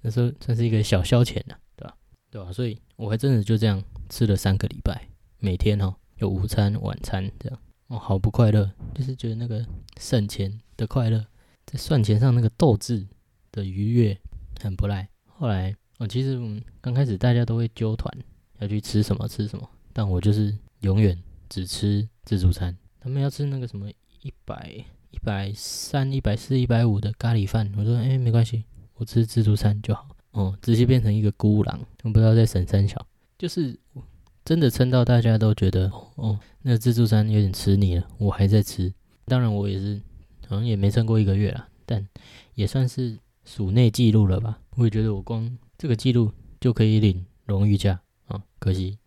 [0.01, 1.97] 那时候算是一个小消遣的，对吧？
[2.31, 2.51] 对吧？
[2.51, 5.07] 所以我还真的就这样吃了三个礼拜，
[5.39, 9.65] 每天哦有午餐、晚餐这样，哦，好不快乐，就是觉得那个
[9.99, 11.25] 省钱的快乐，
[11.65, 13.05] 在算钱上那个斗志
[13.51, 14.17] 的愉悦
[14.61, 15.07] 很不赖。
[15.25, 18.15] 后来哦，其实嗯刚开始大家都会揪团
[18.59, 21.17] 要去吃什么吃什么，但我就是永远
[21.49, 22.75] 只吃自助餐。
[22.99, 23.89] 他们要吃那个什么
[24.21, 28.63] 一百一百三、一百四、一百五的咖喱饭，我说哎没关系，
[28.95, 30.07] 我吃自助餐就好。
[30.31, 33.73] 哦，直接变成一个孤狼，我不知道在省三小，就是
[34.43, 38.93] 真的撑到大家都觉得哦，那自助餐有点吃腻了，我还在吃。
[39.23, 40.01] 当然我也是，
[40.47, 42.05] 好像也没撑过一个月了，但
[42.55, 44.59] 也算是署内记录了吧。
[44.75, 46.29] 我也觉得我光这个记录
[46.59, 48.97] 就可以领荣誉价啊，可惜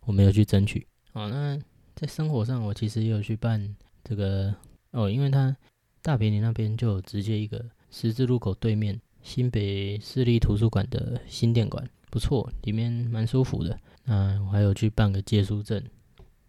[0.00, 0.84] 我没有去争取。
[1.12, 1.56] 好，那
[1.94, 4.52] 在生活上，我其实也有去办这个
[4.90, 5.56] 哦，因为他
[6.02, 9.00] 大平林那边就直接一个十字路口对面。
[9.24, 13.76] 新北市立图书馆的新店馆不错，里面蛮舒服的。
[14.04, 15.82] 那我还有去办个借书证，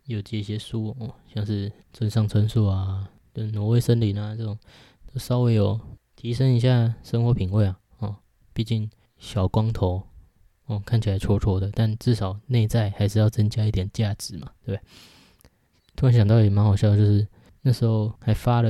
[0.04, 3.10] 有借一些书哦，像是村上春树啊、
[3.54, 4.60] 挪威森林啊这种，
[5.12, 5.80] 都稍微有
[6.18, 7.80] 提升一下生活品味啊。
[8.00, 8.18] 哦，
[8.54, 10.04] 毕竟小光头
[10.66, 14.88] 哦，看起来戳戳的，但至少内在还是要增加一点价值嘛，对不对？
[15.96, 17.26] 突然想到也蛮好笑，就是
[17.62, 18.70] 那时候还发了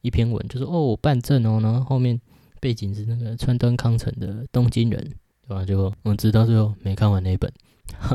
[0.00, 2.20] 一篇文，就是哦我办证哦，然后后面。
[2.60, 5.00] 背景是那个川端康成的《东京人》，
[5.48, 5.64] 对吧？
[5.64, 7.52] 结果我直到最后没看完那本，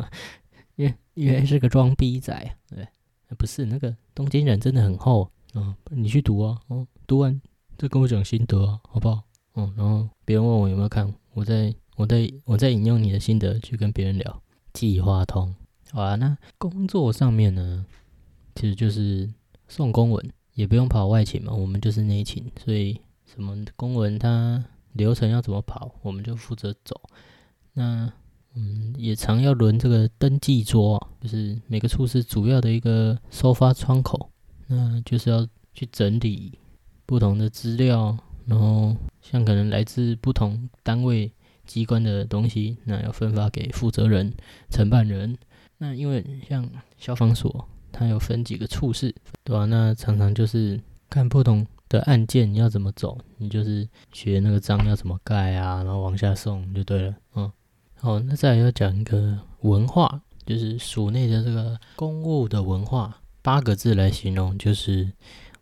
[0.78, 2.88] 因为因为是个装逼仔，对，
[3.38, 7.42] 不是那个《东京人》真的很厚嗯，你去读啊，哦，读完
[7.78, 9.24] 再跟我讲心得啊，好不好？
[9.56, 14.42] 嗯，然后别人问我有没有看，我在我在我在引用你的心得去跟别人聊。
[14.74, 15.56] 计划通，
[15.92, 17.86] 好啊，那工作上面呢，
[18.56, 19.34] 其实就是
[19.70, 23.00] 送公文，也不用跑外勤嘛，我们就是内勤，所以。
[23.26, 27.00] 什么公文，它流程要怎么跑，我们就负责走。
[27.74, 28.12] 那
[28.54, 34.30] 嗯，也常要轮这个登记桌，就是每个处室主要的一个收发窗口，
[34.68, 36.58] 那就是要去整理
[37.06, 41.30] 不同的资料，然后像可能来自不同单位
[41.66, 44.34] 机关的东西，那要分发给负责人、
[44.70, 45.38] 承办人。
[45.78, 46.66] 那因为像
[46.98, 49.66] 消防所，它有分几个处室，对吧？
[49.66, 51.68] 那常常就是看不同。
[51.90, 53.18] 的案件你要怎么走？
[53.38, 57.16] 你就是学那个章要怎么盖啊，然后往下送就对了。
[57.36, 57.52] 嗯，
[58.00, 65.12] 好，那再来要讲一个文化，就是署内的这个公务的文化，八个字来形容，就是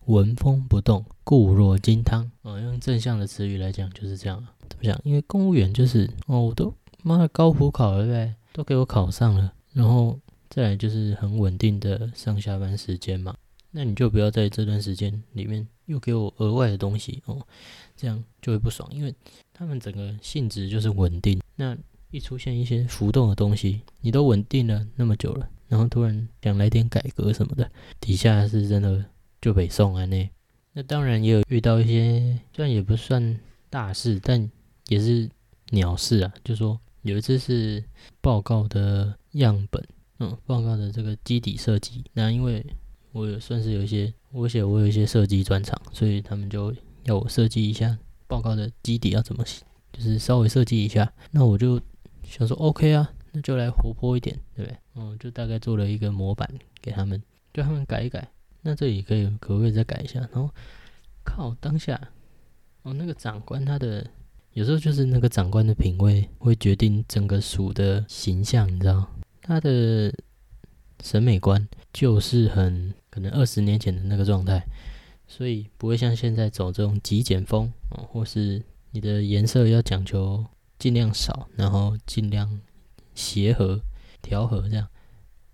[0.05, 2.29] 纹风不动，固若金汤。
[2.41, 4.45] 哦，用正向的词语来讲就是这样。
[4.69, 4.99] 怎么讲？
[5.03, 13.35] 因为公务员就是哦，我都妈的高普考了呗，都给我考上了，然后再来就是很稳定的上下班时间嘛。
[13.71, 17.45] 那你就不要在这段时间里面又给我额外的东西哦，
[17.95, 19.13] 这样就会不爽，因为
[19.53, 21.39] 他们整个性质就是稳定。
[21.55, 21.77] 那
[22.11, 27.69] 一出现一些浮动的东西，你都稳定了那么久了，然后突然想来点改革什么的，
[27.99, 29.03] 底下是真的
[29.41, 30.29] 就被送啊那。
[30.73, 34.49] 那当然也有遇到一些，虽然也不算大事，但
[34.87, 35.29] 也是
[35.71, 36.33] 鸟事啊。
[36.43, 37.83] 就说有一次是
[38.21, 39.85] 报告的样本，
[40.19, 42.65] 嗯，报告的这个基底设计，那因为。
[43.15, 51.13] 我也算是有一些，我写我有一些设计专长，所以他们就要我设计一下报告的基底要怎么写，就是稍微设计一下。
[51.29, 51.79] 那我就
[52.23, 54.77] 想说，OK 啊，那就来活泼一点，对不对？
[54.95, 56.49] 嗯，就大概做了一个模板
[56.81, 57.21] 给他们，
[57.53, 58.27] 叫他们改一改。
[58.63, 60.19] 那这里可以可不可以再改一下？
[60.19, 60.49] 然后
[61.23, 62.01] 靠当下，
[62.81, 64.03] 哦，那个长官他的
[64.53, 69.07] 有时候就是那个长官的品味会决定整个署的形象，你知道
[69.43, 70.11] 他的。
[71.03, 74.65] 审美观就是很可能二十年前的那个状态，
[75.27, 80.45] 所以不会像现在走这种极简风哦，或是你的颜色要讲究
[80.79, 82.57] 尽量少，然后尽量
[83.13, 83.81] 协和
[84.21, 84.87] 调和这样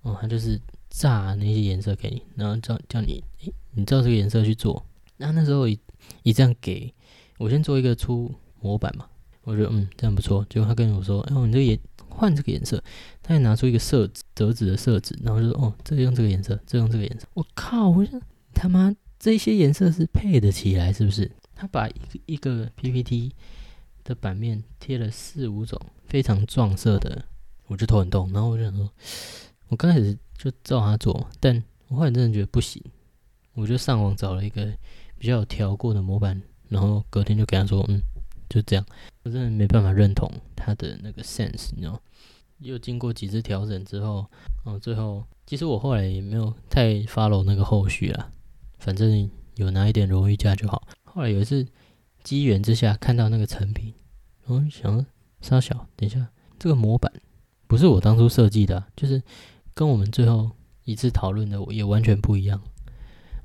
[0.03, 3.23] 哦，他就是炸那些颜色给你，然后叫叫你
[3.71, 4.85] 你照这个颜色去做。
[5.17, 5.77] 那那时候一
[6.21, 6.93] 一这样给
[7.39, 8.31] 我先做一个出
[8.61, 9.09] 模板嘛，
[9.43, 11.79] 我觉得嗯这样不错，结果他跟我说，哎，你这个颜。
[12.11, 12.83] 换这个颜色，
[13.23, 17.87] 他还拿出一个色纸，折纸的色纸，然后就说：“哦，这个用这个颜色，这用这个颜色。”我靠！
[17.87, 18.19] 我想
[18.53, 21.31] 他妈这些颜色是配得起来是不是？
[21.55, 23.31] 他把一个一个 PPT
[24.03, 27.23] 的版面贴了四五种非常撞色的，
[27.67, 28.29] 我就头很痛。
[28.33, 28.91] 然后我就想说，
[29.69, 32.83] 我刚开始就照他做，但我后来真的觉得不行，
[33.53, 34.65] 我就上网找了一个
[35.17, 38.01] 比较有调过的模板，然后隔天就给他说：“嗯，
[38.49, 38.85] 就这样。”
[39.23, 42.01] 我真的没办法认同他的那个 sense，你知道。
[42.59, 44.25] 又经过几次调整之后，
[44.65, 48.29] 哦，最后其实我后来也没有太 follow 那个后续啦，
[48.79, 50.85] 反正有拿一点荣誉价就好。
[51.05, 51.65] 后来有一次
[52.21, 53.93] 机缘之下看到那个成品，
[54.45, 55.05] 然后想说
[55.39, 57.09] 沙小，等一下这个模板
[57.65, 59.23] 不是我当初设计的、就是
[59.73, 60.51] 跟我们最后
[60.83, 62.61] 一次讨论的也完全不一样。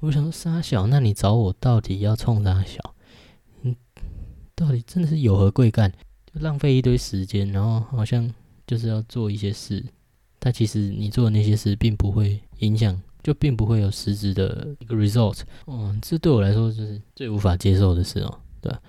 [0.01, 2.94] 我想说沙小，那你找我到底要冲啥小？
[4.55, 5.93] 到底真的是有何贵干？
[6.33, 8.33] 就浪费一堆时间，然后好像
[8.67, 9.85] 就是要做一些事，
[10.39, 15.41] 但其实你做的那些事并不会影响，就并不会有实质的一个 result。
[15.67, 18.81] 哦，这对我来说就是最无法接受的事哦，对吧？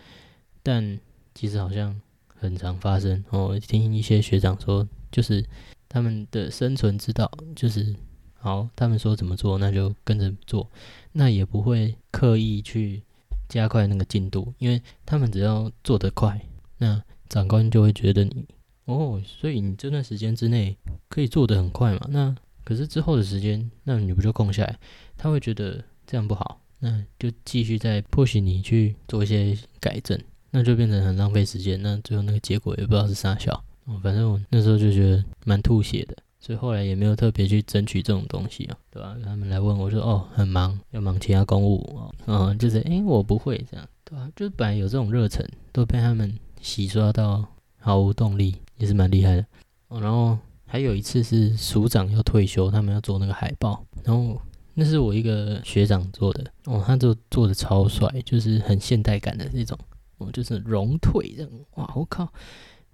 [0.63, 0.99] 但
[1.33, 3.59] 其实好像很常发生哦。
[3.59, 5.45] 听一些学长说，就是
[5.87, 7.95] 他们的生存之道就是
[8.33, 10.69] 好，他们说怎么做，那就跟着做，
[11.11, 13.03] 那也不会刻意去
[13.49, 16.39] 加快那个进度，因为他们只要做得快，
[16.77, 18.45] 那长官就会觉得你
[18.85, 20.77] 哦，所以你这段时间之内
[21.09, 22.07] 可以做得很快嘛？
[22.09, 24.79] 那可是之后的时间，那你不就空下来？
[25.17, 30.19] 他会觉得这样不好，那就继续再 push 你去做一些改正，
[30.51, 31.81] 那就变成很浪费时间。
[31.81, 39.17] 那最后那个结果也不知道是啥效哦，反正我那时候就觉得蛮吐血的，所以后来也没有特别去争取这种东西啊，对吧？
[39.25, 44.29] 他们来问我说哦，很忙，要忙其他公务哦，嗯，就是诶，我不会这样，对吧？
[44.35, 47.43] 就是本来有这种热忱，都被他们洗刷到
[47.79, 49.43] 毫无动力，也是蛮厉害的
[49.87, 49.99] 哦。
[49.99, 54.39] 然后还有一次是署长要退休，他们要做那个海报，然后
[54.75, 59.75] 那是我一个学长做的哦，他就做的超帅，就是很现代感的那种
[60.19, 62.31] 哦，就是荣退这样，哇，我靠！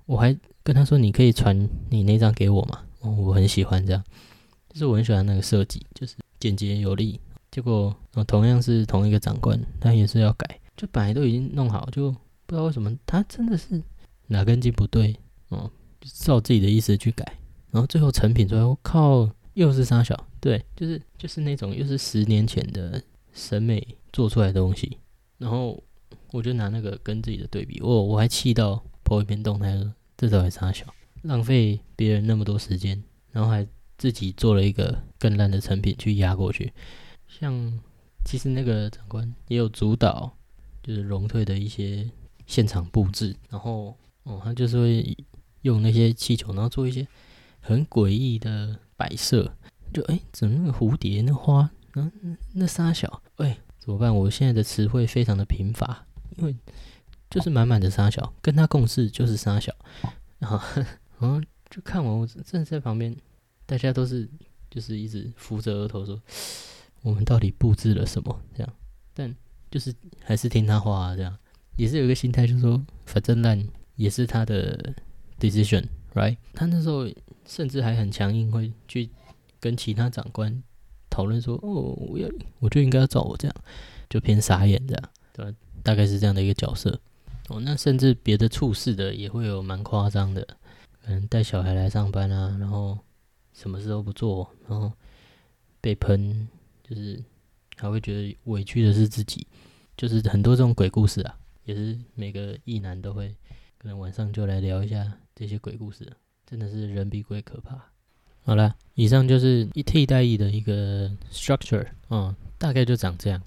[0.05, 0.33] 我还
[0.63, 4.03] 跟他说，你可以传你那张给我吗，哦我很喜欢这样，
[4.69, 7.19] 就是我很喜欢那个设计，就是简洁有力。
[7.51, 7.93] 结果，
[8.25, 12.09] 同样是同一个长官，他也是要改，就本来都已经弄好，就
[12.45, 13.83] 不知道为什么他真的是
[14.27, 15.13] 哪根筋不对
[15.49, 17.25] 哦，照自己的意思去改，
[17.69, 24.97] 然后最后成品出来，我靠，又是沙小，对，就是就是那种又是十年前的审美做出来的东西，
[25.37, 25.83] 然后
[26.31, 30.85] 我就拿那个跟自己的对比，我我还气到 po 一篇动态说，这到底啥小，
[31.21, 36.73] 浪费别人那么多时间，然后还自己做了一个更烂的成品去压过去，
[37.27, 37.79] 像
[38.25, 40.31] 其实那个长官也有主导，
[40.81, 42.09] 就是荣退的一些
[42.47, 45.17] 现场布置，然后哦，他就是会
[45.61, 47.07] 用那些气球，然后做一些
[47.59, 49.55] 很诡异的摆设，
[49.93, 54.15] 就哎，怎么那个蝴蝶、那花，嗯、那那沙小，哎，怎么办？
[54.15, 56.05] 我现在的词汇非常的贫乏，
[56.37, 56.55] 因为
[57.29, 59.73] 就是满满的沙小，跟他共事就是沙小，
[60.39, 60.59] 然后
[61.21, 63.15] 然后就看完，我站在旁边，
[63.67, 64.27] 大家都是
[64.71, 66.19] 就是一直扶着额头说，
[67.03, 68.41] 我们到底布置了什么？
[68.55, 68.73] 这样，
[69.13, 69.33] 但
[69.69, 71.37] 就是还是听他话、啊，这样
[71.77, 73.63] 也是有一个心态，就是说反正烂
[73.95, 74.93] 也是他的
[75.39, 76.35] decision，right？
[76.53, 77.07] 他那时候
[77.45, 79.09] 甚至还很强硬，会去
[79.59, 80.61] 跟其他长官
[81.09, 82.27] 讨论说，哦，我要
[82.59, 83.55] 我就应该要找我这样，
[84.09, 85.57] 就偏傻眼这样，对吧？
[85.83, 86.99] 大概是这样的一个角色。
[87.49, 90.47] 哦，那甚至别的处事的也会有蛮夸张的，
[91.03, 92.97] 可能带小孩来上班啊，然后
[93.53, 94.91] 什么事都不做，然后
[95.79, 96.47] 被喷，
[96.83, 97.21] 就是
[97.75, 99.45] 还会觉得委屈的是自己，
[99.97, 103.35] 就是很多这种鬼故事啊，也是每个异男都会，
[103.77, 106.11] 可能晚上就来聊一下这些鬼故事，
[106.45, 107.79] 真的是人比鬼可怕。
[108.43, 113.41] 好了，以上就是一替代役的一个 structure，嗯，大概就长这样。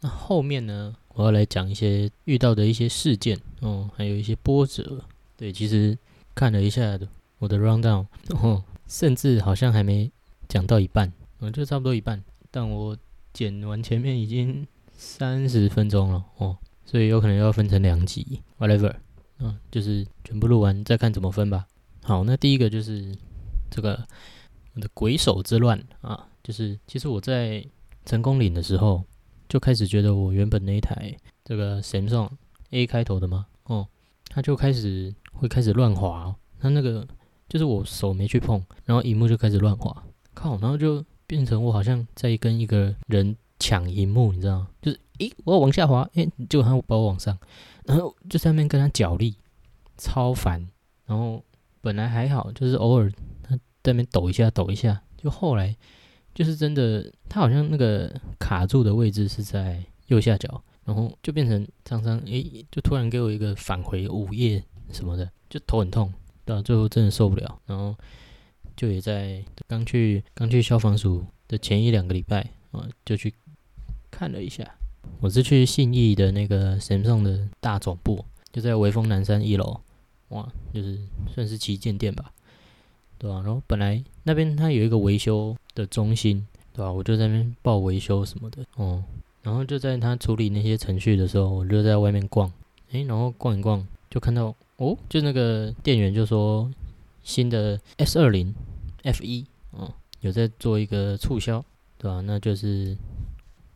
[0.00, 5.02] 那后面呢，我要来讲一些遇到的一些事件，嗯，还有一些波折。
[5.36, 5.96] 对，其实
[6.38, 6.96] 看了一下
[7.38, 8.06] 我的 rundown，
[8.40, 10.08] 哦，甚至好像还没
[10.48, 12.22] 讲到一半，嗯，就差不多一半。
[12.52, 12.96] 但我
[13.32, 18.94] 剪完前面已经三十分钟了，哦，所以有可能要分成两集，whatever，
[19.40, 21.66] 嗯，就是全部录完再看怎么分吧。
[22.04, 23.12] 好，那第一个就是
[23.68, 24.06] 这个
[24.74, 27.66] 我的鬼手之乱啊，就是其实我在
[28.06, 29.02] 成功岭的时候。
[29.48, 32.28] 就开始觉得我原本那一台这个 Samsung
[32.68, 33.88] A 开头的嘛，哦，
[34.28, 37.06] 它就开始会开始乱滑，它那个
[37.48, 44.68] 就是我手没去碰，然后荧幕就开始乱滑，靠，然后就变成我好像在跟一个人抢荧幕，你知道吗？
[44.82, 47.38] 就是诶，我要往下滑，诶，结果他把我往上，
[47.84, 49.36] 然后就在那边跟他角力，
[49.96, 50.68] 超烦。
[51.06, 51.42] 然后
[51.80, 53.10] 本来还好，就是偶尔
[53.42, 55.76] 他在那边抖一下抖一下，就后来。
[56.34, 58.08] 就是真的，他好像那个
[58.38, 64.62] 卡住的位置是在右下角，然后就变成常常诶，就突然给我一个返回午夜
[64.92, 66.12] 什么的，就头很痛，
[66.44, 67.94] 到最后真的受不了，然后
[68.76, 73.32] 就也在刚去刚去消防署的前一两个礼拜啊，就去
[74.10, 74.68] 看了一下。
[75.20, 79.80] 我是去信义的那个 Samsung 的大总部，就在威风南山一楼，
[80.28, 80.98] 哇，就是
[81.34, 82.32] 算是旗舰店吧。
[83.20, 83.42] 对吧？
[83.44, 86.92] 然后本来那边它有一个维修的中心，对吧？
[86.92, 89.02] 我就在那边报维修什么的，哦。
[89.42, 92.52] 然后就在他处理那些程序的时候，我就在外面逛，
[92.92, 96.68] 诶，然后逛一逛就看到哦，就那个店员就说
[97.22, 98.54] 新的 S 二零
[99.02, 101.64] F 一哦，有在做一个促销，
[101.98, 102.96] 对吧、那就是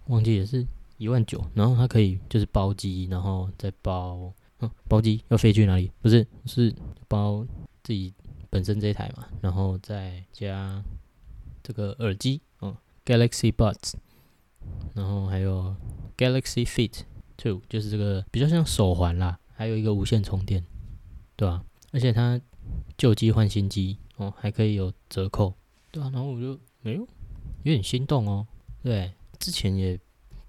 [0.06, 0.66] 忘记也是
[0.98, 5.90] 一万九，然后它可以就是包机，然后再包，嗯，包机要飞去哪里？
[6.00, 6.72] 不是，是
[7.08, 7.44] 包
[7.82, 8.14] 自己
[8.48, 10.82] 本身这一台嘛，然后再加
[11.64, 12.72] 这个耳机，嗯
[13.04, 13.94] ，Galaxy Buds，
[14.94, 15.74] 然后还有
[16.16, 17.00] Galaxy Fit
[17.36, 20.64] Two，就是这个比较像手环啦，还有一个无线充电，
[21.36, 22.40] 对吧、而且它
[22.96, 25.54] 旧机换新机哦，还可以有折扣，
[25.90, 27.00] 对啊，然后我就没有
[27.62, 28.46] 有点心动哦，
[28.82, 29.98] 对，之前也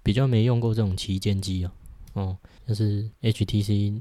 [0.02, 1.70] 比较没用过这种旗舰机哦，
[2.12, 4.00] 哦，但是 HTC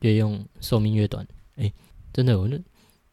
[0.00, 1.72] 越用寿命越短，诶，
[2.12, 2.58] 真的，我那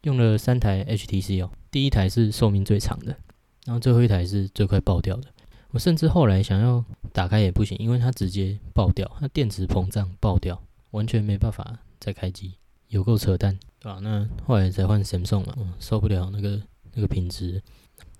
[0.02, 3.16] 用了三台 HTC 哦，第一台是寿命最长的，
[3.64, 5.28] 然后最后一台是最快爆掉的。
[5.70, 12.54] 我甚至后来想要打开也不行，因为它直接爆掉，它电池膨胀爆掉，完全没办法再开机，
[12.94, 17.60] 有够扯淡，对吧、那后来才换 Samsung 嘛，嗯，受不了那个那个品质。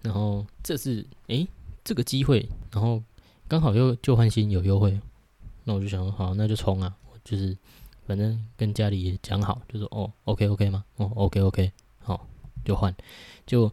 [0.02, 1.46] 然后这次诶，
[1.84, 3.00] 这个机会，然后
[3.46, 5.00] 刚好又旧换新有优惠，
[5.62, 6.92] 那我就想说好，那就冲啊！
[7.12, 7.56] 我就是
[8.04, 10.84] 反正跟家里也讲好，就说哦，OK OK 吗？
[10.96, 11.70] 哦，OK OK，
[12.00, 12.26] 好
[12.64, 12.92] 就换，
[13.46, 13.70] 就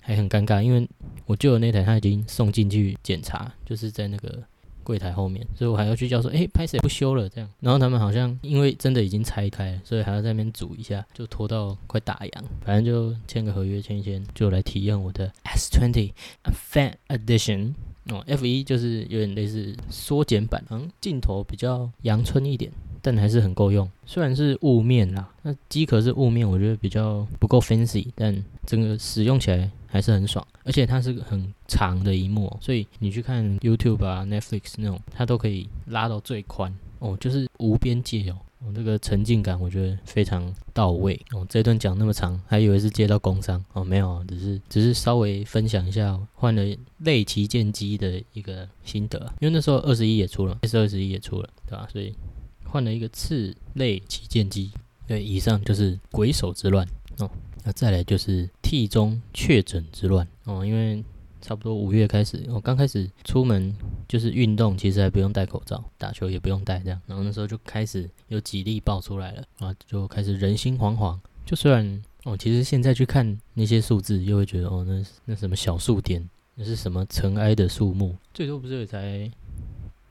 [0.00, 0.88] 还很尴尬，因为
[1.26, 4.42] 我旧的那台他已经送进去检查，就是在那个
[4.86, 7.50] 柜台后面，所以我还要去叫说，诶，拍谁不修了这样。
[7.58, 12.30] 然后他们好像因为真的已经拆开了，所以还要在那边煮一下，就拖到快打烊。
[12.64, 16.12] 反正就签个合约，签一签，就来体验我的 S20
[16.72, 17.74] Fan Edition。
[18.08, 22.70] 哦，F 一就是有点类似缩减版，嗯镜头比较阳春一点，
[23.02, 23.90] 但还是很够用。
[24.06, 30.46] 虽然是雾面啦，那机壳是雾面，我觉得比较不够 fancy，但整个使用起来还是很爽。
[30.62, 38.36] 而且它是个很长的荧幕、所以你去看 YouTube 啊、Netflix 那种，它都可以拉到最宽哦，就是无边界哦。
[38.58, 41.46] 哦，这个沉浸感我觉得非常到位哦。
[41.48, 46.62] 这段讲那么长，还以为是接到工伤哦，没有，只是只是稍微分享一下换了
[46.98, 52.14] 类旗舰机的一个心得，因为那时候二十一也出了，S 二十一也出了，对吧、所以
[52.64, 54.70] 换了一个次类旗舰机。
[55.06, 56.84] 对，以上就是鬼手之乱
[57.18, 57.30] 哦。
[57.66, 61.02] 那再来就是 T 中确诊之乱哦，因为
[61.40, 63.74] 差不多五月开始，我、刚开始出门
[64.06, 67.00] 就是运动，其实还不用戴口罩，打球也不用戴这样。
[67.08, 71.18] 然后那时候就开始有几例爆出来了，啊，就开始人心惶惶。
[71.44, 79.28] 就虽然哦，其实现在去看那些数字，又会觉得哦，那那什么小数点，那是什么尘埃的数目，最多不是也才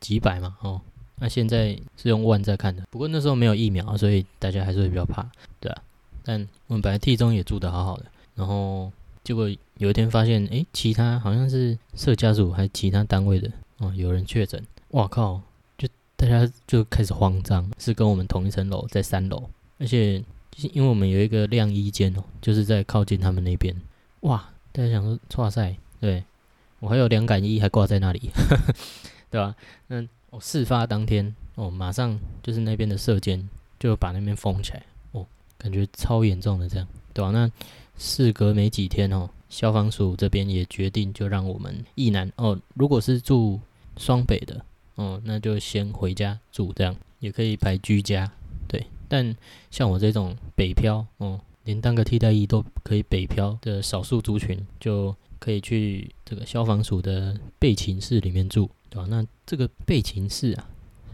[0.01, 0.81] 几百嘛，哦。
[1.17, 5.25] 那现在是用万在看的，不过那时候没有疫苗，所以大家还是会比较怕，
[5.61, 5.81] 对啊。
[6.25, 8.91] 但我们本来 T 中也住的好好的，然后
[9.23, 9.47] 结果
[9.77, 15.39] 有一天发现，诶，其他好像是社家属还其他单位的哦，有人确诊，哇靠！
[15.77, 20.23] 就大家就开始慌张，是跟我们同一层楼，在三楼，而且
[20.57, 23.75] 因为我们有一个晾衣间哦，就是在靠近他们那边，
[24.21, 24.49] 哇！
[24.71, 26.23] 大家想说，哇塞，对
[26.79, 28.29] 我还有凉感衣还挂在那里，
[29.31, 29.55] 对吧？
[29.87, 33.47] 那我、事发当天哦，马上就是那边的社监
[33.79, 34.83] 就把那边封起来，
[35.57, 37.49] 感觉超严重的这样，对吧、那
[37.97, 43.59] 事隔没几天哦，消防署这边也决定就让我们一男哦，如果是住
[43.97, 44.63] 双北的
[44.95, 48.31] 哦，那就先回家住，这样也可以排居家，
[48.67, 48.85] 对。
[49.07, 49.35] 但
[49.69, 60.67] 像我这种北漂哦，连当个替代役都可以北漂的少数族群，就可以去这个消防署的备勤室里面住，对吧、那这个备勤室啊，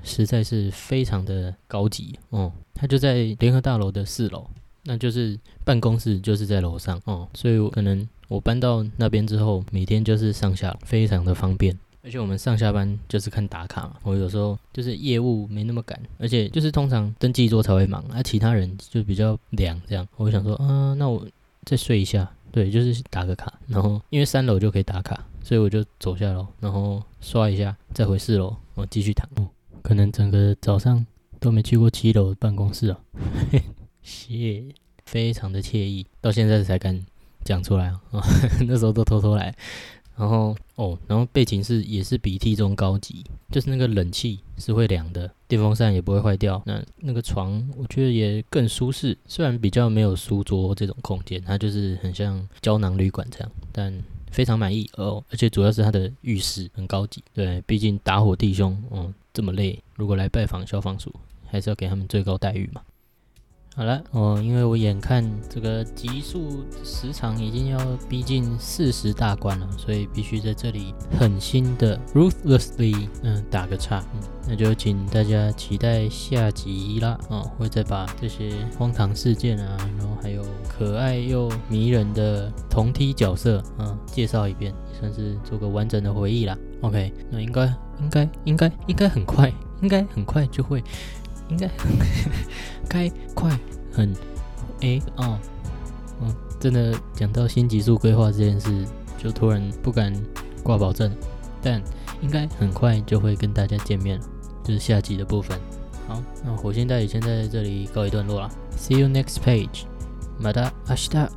[0.04, 4.48] 实在是非常的高级哦，它就在联合大楼的四楼。
[4.84, 21.28] 那就是办公室就是在楼上哦，所以我可能我搬到那边之后，每天就是上下非常的方便，而且我们上下班就是看打卡嘛，我有时候就是业务没那么赶，而且就是通常登记桌才会忙，而、其他人就比较凉这样，我想说，啊，那我
[21.64, 29.30] 再睡一下，对，就是打个卡，然后因为三楼就可以打卡，所以我就走下楼，然后刷一下，再回四楼，我继续躺。
[29.36, 29.48] 哦，
[29.82, 31.06] 可能整个早上
[31.40, 33.00] 都没去过七楼办公室啊。
[34.02, 34.66] 谢，
[35.06, 37.06] 非常的惬意，到现在才敢
[37.44, 38.22] 讲出来啊、哦，
[38.68, 39.56] 那时候都偷偷来。
[40.18, 46.62] 然后哦，然后背景是也是比 T 中高级，就是那个冷气是会凉的，电风扇也不会坏掉。
[46.66, 53.92] 那那个床我觉得也更舒适，虽然比较没有书桌这种空间，它就是很像胶囊旅馆这样，但
[54.32, 55.24] 非常满意哦。
[55.30, 61.14] 而且主要是他的浴室很高级，对，毕竟打火弟兄嗯这么累，如果来拜访消防署，
[61.48, 62.82] 还是要给他们最高待遇嘛。
[63.74, 86.58] 好了，哦，因为我眼看这个集数时长已经要逼近四十大关了，所以必须在这里狠心的 ruthlessly 嗯打个叉，嗯，那就请大家期待下集啦，哦，会再把这些荒唐事件啊，然后还有可爱又迷人的同梯角色啊介绍一遍，算是做个完整的回忆啦。
[86.82, 87.66] OK，那应该
[88.02, 89.52] 应该应该应该很快，
[89.82, 90.84] 应该很快就会。
[91.50, 91.70] 应该
[92.92, 93.58] 该快
[93.94, 94.14] 很
[94.82, 95.40] 诶哦，
[96.22, 98.86] 嗯，真的讲到新极速规划这件事，
[99.18, 100.14] 就突然不敢
[100.62, 101.10] 挂保证，
[101.62, 101.82] 但
[102.22, 104.26] 应该很快就会跟大家见面了，
[104.62, 105.58] 就是下集的部分。
[106.06, 109.84] 好，那火星代理先在这里告一段落了，See you next page，
[110.38, 111.30] 马达阿西达。